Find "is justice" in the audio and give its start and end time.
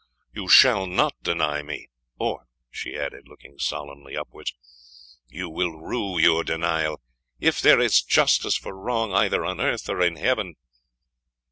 7.79-8.57